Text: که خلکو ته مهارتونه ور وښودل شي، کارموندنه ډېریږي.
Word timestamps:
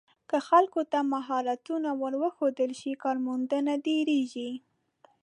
که 0.29 0.37
خلکو 0.47 0.81
ته 0.91 0.99
مهارتونه 1.13 1.89
ور 2.01 2.13
وښودل 2.21 2.71
شي، 2.81 2.91
کارموندنه 3.03 3.73
ډېریږي. 3.85 4.51